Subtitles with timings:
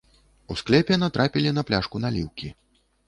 [0.53, 2.53] У склепе натрапілі на пляшку наліўкі.